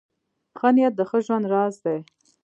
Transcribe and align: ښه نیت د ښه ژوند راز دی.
ښه 0.57 0.69
نیت 0.75 0.93
د 0.97 1.01
ښه 1.09 1.17
ژوند 1.25 1.45
راز 1.53 1.75
دی. 1.85 1.99